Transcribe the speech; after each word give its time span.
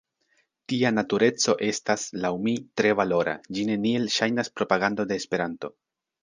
Tia 0.71 0.89
natureco 0.97 1.53
estas, 1.67 2.05
laŭ 2.23 2.31
mi, 2.47 2.53
tre 2.81 2.95
valora, 3.01 3.37
ĝi 3.59 3.67
neniel 3.69 4.09
ŝajnas 4.17 4.51
propagando 4.57 5.07
de 5.13 5.21
Esperanto. 5.25 5.73